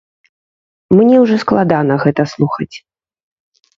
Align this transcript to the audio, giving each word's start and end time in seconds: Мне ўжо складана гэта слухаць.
Мне 0.97 1.15
ўжо 1.25 1.35
складана 1.45 1.93
гэта 2.07 2.21
слухаць. 2.33 2.71